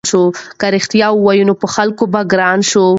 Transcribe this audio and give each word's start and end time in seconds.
که 0.59 0.67
رښتیا 0.75 1.07
ووایې 1.13 1.43
نو 1.49 1.53
په 1.61 1.67
خلکو 1.75 2.03
کې 2.07 2.11
به 2.13 2.21
ګران 2.33 2.59
شې. 2.69 2.85